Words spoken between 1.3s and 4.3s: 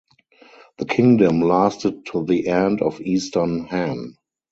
lasted to the end of Eastern Han.